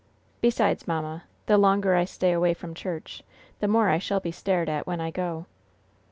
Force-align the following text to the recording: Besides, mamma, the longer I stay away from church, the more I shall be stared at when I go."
Besides, 0.41 0.87
mamma, 0.87 1.25
the 1.45 1.59
longer 1.59 1.93
I 1.93 2.05
stay 2.05 2.31
away 2.31 2.55
from 2.55 2.73
church, 2.73 3.21
the 3.59 3.67
more 3.67 3.87
I 3.87 3.99
shall 3.99 4.19
be 4.19 4.31
stared 4.31 4.67
at 4.67 4.87
when 4.87 4.99
I 4.99 5.11
go." 5.11 5.45